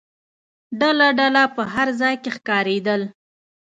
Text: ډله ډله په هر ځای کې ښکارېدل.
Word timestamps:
ډله 0.79 1.07
ډله 1.19 1.43
په 1.55 1.63
هر 1.73 1.87
ځای 1.99 2.15
کې 2.23 2.29
ښکارېدل. 2.37 3.01